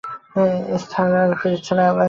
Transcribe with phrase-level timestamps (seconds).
[0.75, 1.97] Esther আর ফিরছে না, অ্যালেন।